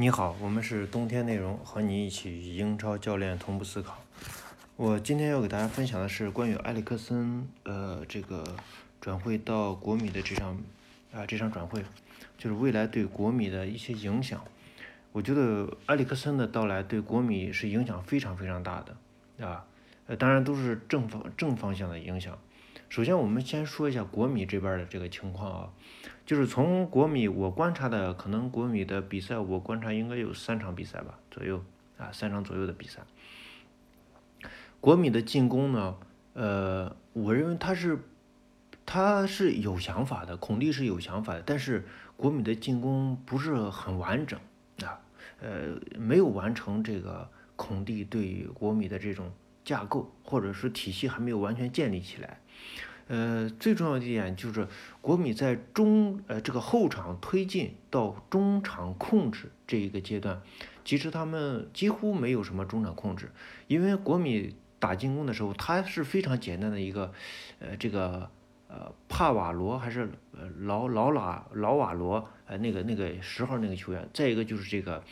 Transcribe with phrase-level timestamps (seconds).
[0.00, 3.98] 你好，我们是冬天内容，和你一起与英超教练同步思考。
[4.76, 8.44] 我今天要给大家分享的是关于埃里克森呃这个
[9.00, 10.56] 转会到国米的这场
[11.12, 11.84] 啊这场转会，
[12.36, 14.40] 就是未来对国米的一些影响。
[15.10, 19.64] 我觉得埃里克森的到来对国米是影响非常非常大的啊，
[20.06, 22.38] 呃当然都是正方正方向的影响。
[22.88, 25.72] 首先我们先说一下国米这边的这个情况啊。
[26.24, 31.64] 就是从国米我观察的，可能国米的比赛我观察应该有三场比赛吧左右
[31.96, 33.00] 啊，三场左右的比赛。
[34.78, 35.96] 国米的进攻呢，
[36.34, 37.98] 呃，我认为他是
[38.84, 44.38] 他是有想法的，孔蒂是有想法的，但是国米的进攻不是很完整
[44.84, 45.00] 啊，
[45.40, 47.26] 呃，没有完成这个
[47.56, 49.32] 孔蒂对于国米的这种
[49.68, 52.40] 架构或者是体系还没有完全建立起来。
[53.08, 54.66] 呃，最重要的一点就是
[55.02, 60.40] 国米在中呃这个后场推进到中场控制这一个阶段，
[60.84, 63.30] 其实他们几乎没有什么中场控制，
[63.66, 67.12] 因为国米打进攻的时候，他是非常简单的一个，
[67.60, 68.30] 呃这个
[68.68, 75.02] 呃帕瓦罗还是呃劳劳拉劳瓦罗呃那个那个十号那个球员，再一个就是这个，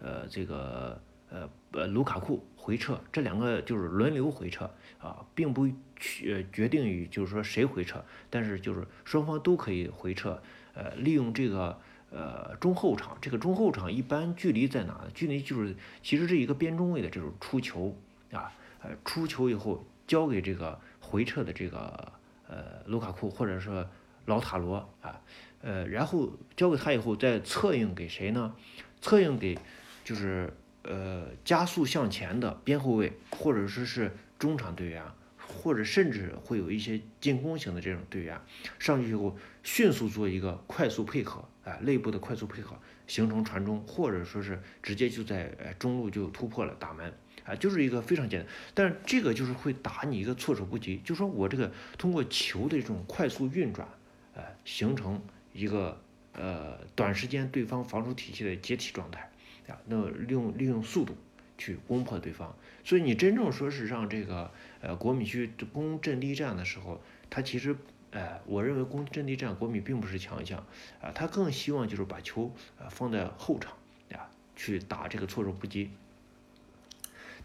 [0.00, 1.00] 呃这个
[1.34, 5.68] 呃呃卢卡库回撤，这两个就是轮流回撤啊，并不。
[5.96, 10.42] 决决定于就是说谁回撤，但是就是双方都可以回撤，
[10.74, 15.00] 呃，利用这个呃中后场，这个中后场一般距离在哪？
[15.14, 17.96] 距离就是其实是一个边中位的这种出球
[18.32, 22.12] 啊，呃，出球以后交给这个回撤的这个
[22.48, 23.88] 呃卢卡库或者说
[24.26, 25.22] 老塔罗啊，
[25.62, 28.54] 呃，然后交给他以后再策应给谁呢？
[29.00, 29.56] 策应给
[30.04, 30.52] 就是
[30.84, 35.02] 呃加速向前的边后卫或者说是中场队员。
[35.46, 38.40] 或者甚至会有一些进攻型的这种队员
[38.78, 47.12] 上去以后，迅速做一个快速配合，啊，内部的快速配合形成传中，或者说是直接就在呃中路就突破了打门，
[47.44, 48.48] 啊，就是一个非常简单。
[48.72, 53.86] 但是这个就是会打你一个措手不及，就说我这个通过球的这种快速运转，
[54.34, 56.00] 呃，形成一个
[56.32, 59.30] 呃短时间对方防守体系的解体状态，
[59.68, 61.14] 啊，那利用利用速度。
[61.56, 62.52] 去攻破对方，
[62.82, 67.76] 所以你真正说是让这个呃国米去攻阵地战的时候，他其实
[68.10, 70.58] 呃我认为攻阵地战国米并不是强项
[71.00, 73.72] 啊，他更希望就是把球呃放在后场
[74.10, 75.90] 啊去打这个措手不及。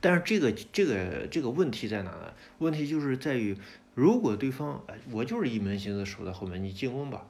[0.01, 2.33] 但是这个这个这个问题在哪呢？
[2.57, 3.55] 问题就是在于
[3.93, 7.27] 如果对方呃我就是一门心思守在后面，你进攻吧，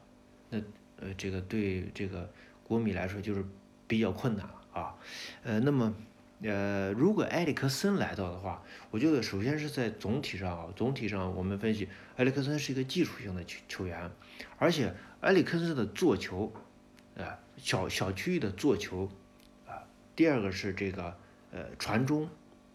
[0.50, 0.61] 那
[1.01, 2.31] 呃这个对这个
[2.63, 3.44] 国米来说就是
[3.85, 4.95] 比较困难了啊，
[5.44, 5.94] 呃那么。
[6.41, 14.09] 呃，如果埃里克森来到的话，我觉得首先是在总体上啊，总体上我们分析，埃里克森是一个技术性的球球员，
[14.57, 16.53] 而且埃里克森的做球，
[17.18, 19.09] 啊，小小区域的做球，
[19.68, 19.84] 啊，
[20.16, 21.13] 第二个是这个
[21.51, 22.29] 呃传中，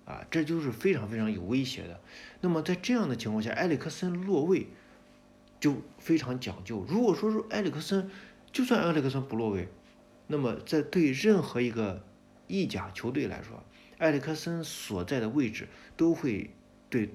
[0.04, 1.98] 啊，这就是非常非常有威胁的。
[2.42, 4.66] 那么在这样的情况下，埃里克森落位
[5.58, 6.84] 就非常讲究。
[6.86, 8.10] 如果说是埃里克森，
[8.52, 9.68] 就算埃里克森不落位，
[10.26, 12.04] 那么在对任何一个
[12.46, 13.62] 意甲球队来说，
[13.98, 16.50] 埃里克森所在的位置都会
[16.88, 17.10] 对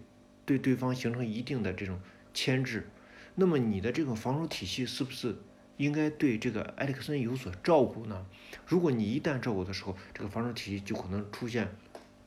[0.45, 1.99] 对对方形成一定的这种
[2.33, 2.87] 牵制。
[3.35, 5.35] 那么你的这个防守体系是不是
[5.77, 8.25] 应该对这个埃里克森有所照顾呢？
[8.65, 11.69] 如果你一旦照顾的时候，这个防守体系就可能出现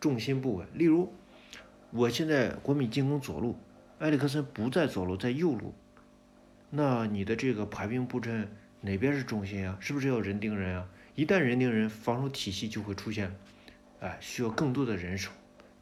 [0.01, 0.67] 重心不稳。
[0.73, 1.13] 例如，
[1.91, 3.59] 我现在国米进攻左路，
[3.99, 5.75] 埃里克森不在左路，在右路，
[6.71, 8.51] 那你的这个排兵布阵
[8.85, 9.77] 哪边是中心啊？
[9.81, 10.89] 是不是要人盯人啊？
[11.15, 13.33] 一旦人盯人，防守体系就会出现，
[14.01, 15.31] 哎，需要更多的人手，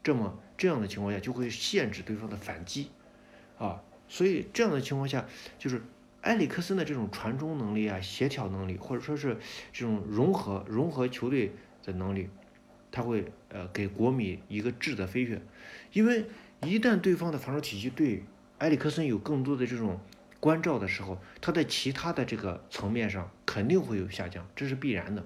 [0.03, 2.91] 这么这样的情况下就会限制对方的反击，
[3.59, 5.25] 啊，所以这样的情况下，
[5.59, 5.81] 就是
[6.21, 9.39] 埃里克森的这种传中能力啊、协调能力，或者说是
[9.73, 12.29] 这种融合融合球队的能力，
[12.93, 15.41] 他会呃给国米一个质的飞跃，
[15.95, 16.27] 因为
[16.67, 18.25] 一旦对方的防守体系对
[18.59, 19.99] 埃里克森有更多的这种。
[20.41, 25.23] 关照的时候，他在其他的这个层面上肯定会有下降，这是必然的。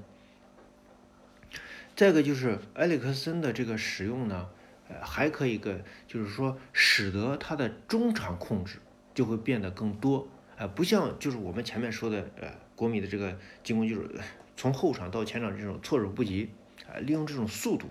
[1.95, 4.49] 再一个就是埃里克森的这个使用呢，
[4.89, 8.79] 呃，还可以个就是说，使得他的中场控制
[9.15, 10.27] 就会变得更多，
[10.57, 14.11] 呃，不像就是我们前面说的，呃，国米的这个进攻就是
[14.57, 16.51] 从后场到前场这种措手不及，
[16.89, 17.87] 啊，利用这种速度，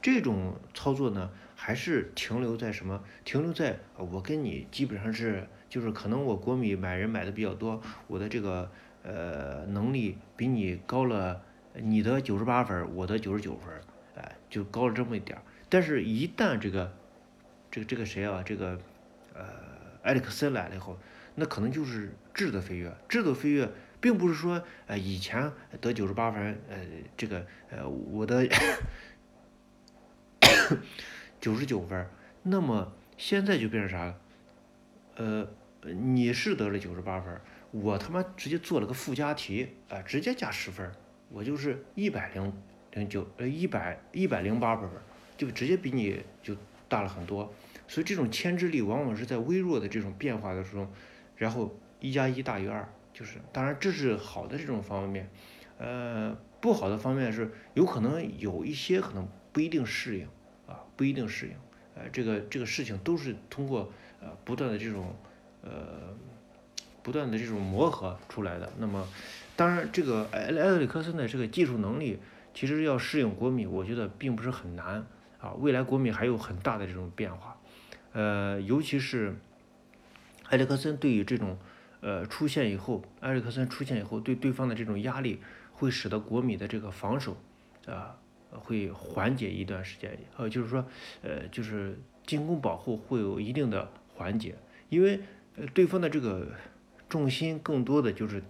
[0.00, 3.04] 这种操作呢，还是停留在什么？
[3.26, 5.46] 停留在我跟你基本上是。
[5.68, 8.70] 就是可能我国米买人买的比较多，我的这个
[9.02, 11.42] 呃能力比你高了，
[11.74, 13.74] 你得九十八分，我得九十九分，
[14.16, 15.42] 哎，就高了这么一点儿。
[15.68, 16.90] 但是，一旦这个
[17.70, 18.80] 这个这个谁啊，这个
[19.34, 19.44] 呃
[20.02, 20.98] 埃里克森来了以后，
[21.34, 23.68] 那可能就是质的飞跃，质的飞跃
[24.00, 26.78] 并不是说呃以前得九十八分，呃
[27.16, 28.48] 这个呃我的
[31.38, 32.08] 九十九分，
[32.42, 34.18] 那么现在就变成啥了？
[35.18, 35.44] 呃，
[35.82, 37.40] 你是得了九十八分，
[37.72, 40.88] 我他妈直接做了个附加题，啊，直接加十分，
[41.28, 42.52] 我就是一百零
[42.92, 44.88] 零九呃一百一百零八分，
[45.36, 46.54] 就直接比你就
[46.88, 47.52] 大了很多。
[47.88, 50.86] 所以这种牵制力往往是在微弱的这种变化的时候，
[51.36, 55.28] 然后一加一大于二，就是当然这是好的这种方面，
[55.78, 60.28] 呃，不好的方面是有可能有一些可能不一定适应
[60.68, 61.52] 啊，不一定适应，
[61.96, 65.14] 呃，这个这个事情都是通过呃不断的这种
[65.62, 66.14] 呃
[67.02, 68.72] 不断的这种磨合出来的。
[68.78, 69.06] 那么
[69.56, 72.18] 当然这个埃埃里克森的这个技术能力
[72.54, 75.06] 其实要适应国米，我觉得并不是很难
[75.40, 77.56] 啊，未来国米还有很大的这种变化。
[78.12, 79.36] 呃，尤其是
[80.48, 81.58] 埃里克森对于这种
[82.00, 85.40] 呃出现以后，埃里克森出现以后，对对方的这种压力，
[85.72, 87.36] 会使得国米的这个防守
[87.86, 88.16] 啊
[88.50, 90.18] 会缓解一段时间。
[90.36, 90.84] 呃，就是说，
[91.22, 93.88] 呃，就是进攻保护会有一定的
[94.18, 94.56] 缓解，
[94.88, 95.20] 因为
[95.56, 96.48] 呃对方的这个
[97.08, 98.42] 重心更多的就是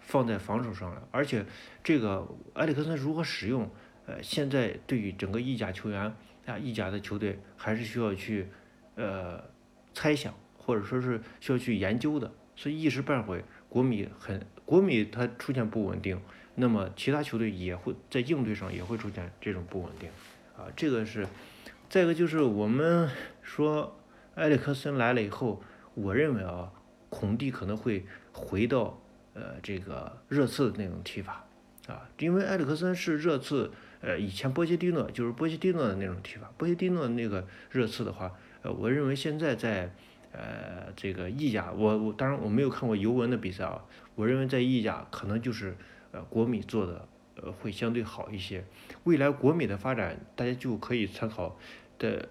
[0.00, 1.44] 放在防守上了，而且
[1.82, 3.70] 这个埃里克森如何使用，
[4.06, 6.10] 呃，现在对于整个意甲球员
[6.46, 8.48] 啊，意甲的球队还是需要去。
[8.96, 9.42] 呃，
[9.92, 16.16] 猜想或者说是需要去研究的，所以一时半会国米很国米它出现不稳定，
[16.54, 20.08] 那么其他球队也会在应对上也会出现这种不稳定，
[20.56, 21.26] 啊，这个是，
[21.90, 23.10] 再一个就是我们
[23.42, 23.98] 说
[24.36, 25.62] 埃里克森来了以后，
[25.94, 26.70] 我认为啊，
[27.08, 29.00] 孔蒂可能会回到
[29.34, 31.44] 呃这个热刺的那种踢法，
[31.86, 33.70] 啊，因为埃里克森是热刺
[34.00, 38.32] 呃以前波切蒂诺就是波切蒂诺的那种踢法，波切蒂诺那个热刺的话。
[38.62, 39.94] 呃，我认为现在在，
[40.32, 43.84] 呃，这个意甲，我我当然我没有看过尤文的比赛啊，
[44.14, 45.76] 我认为在意甲可能就是
[46.12, 47.06] 呃国米做的
[47.36, 48.64] 呃会相对好一些。
[49.02, 51.58] 未来国米的发展，大家就可以参考
[51.98, 52.26] 的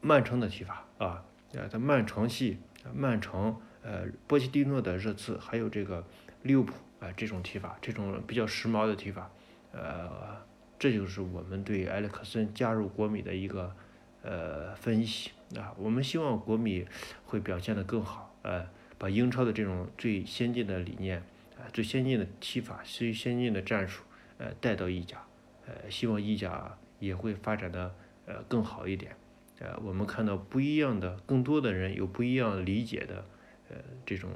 [0.00, 1.24] 曼城的踢法啊，
[1.54, 2.58] 呃，在曼城系，
[2.92, 6.04] 曼城呃波切蒂诺的热刺，还有这个
[6.42, 9.30] 利物浦啊这种踢法，这种比较时髦的踢法，
[9.72, 10.36] 呃，
[10.78, 13.74] 这就是我们对埃里克森加入国米的一个
[14.22, 15.30] 呃分析。
[15.56, 16.86] 啊，我们希望国米
[17.24, 18.66] 会表现得更好，呃，
[18.98, 21.22] 把英超的这种最先进的理念，
[21.56, 24.02] 呃，最先进的踢法，最先进的战术，
[24.36, 25.24] 呃，带到意甲，
[25.66, 27.94] 呃，希望意甲也会发展的
[28.26, 29.16] 呃更好一点，
[29.60, 33.24] 呃，我们看到不一样的，更多的人有不一样理解的，
[33.70, 33.76] 呃，
[34.06, 34.30] 这种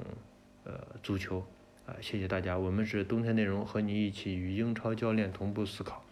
[0.63, 1.45] 呃足球，
[1.85, 6.03] 啊，谢谢大家，我们是冬天内容，和你一起与英超教练同步思考，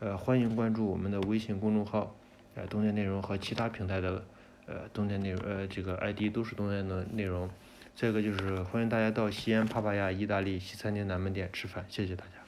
[0.00, 2.14] 呃，欢迎关注我们的微信公众号，
[2.54, 4.24] 呃，冬天内容和其他平台的。
[4.70, 7.48] 呃，冬天内容，呃，这个 ID 都是冬天的内容。
[7.96, 12.47] 再一个就是欢迎大家到西安帕帕亚意大利西餐厅南门店吃饭，谢谢大家。